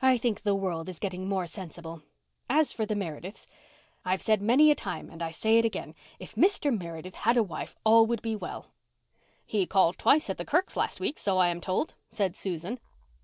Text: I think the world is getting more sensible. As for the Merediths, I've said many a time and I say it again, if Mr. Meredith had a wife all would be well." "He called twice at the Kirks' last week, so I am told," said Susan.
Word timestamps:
I 0.00 0.16
think 0.16 0.42
the 0.44 0.54
world 0.54 0.88
is 0.88 1.00
getting 1.00 1.28
more 1.28 1.48
sensible. 1.48 2.04
As 2.48 2.72
for 2.72 2.86
the 2.86 2.94
Merediths, 2.94 3.48
I've 4.04 4.22
said 4.22 4.40
many 4.40 4.70
a 4.70 4.76
time 4.76 5.10
and 5.10 5.20
I 5.20 5.32
say 5.32 5.58
it 5.58 5.64
again, 5.64 5.96
if 6.20 6.36
Mr. 6.36 6.70
Meredith 6.78 7.16
had 7.16 7.36
a 7.36 7.42
wife 7.42 7.74
all 7.82 8.06
would 8.06 8.22
be 8.22 8.36
well." 8.36 8.68
"He 9.44 9.66
called 9.66 9.98
twice 9.98 10.30
at 10.30 10.38
the 10.38 10.44
Kirks' 10.44 10.76
last 10.76 11.00
week, 11.00 11.18
so 11.18 11.38
I 11.38 11.48
am 11.48 11.60
told," 11.60 11.94
said 12.12 12.36
Susan. 12.36 12.78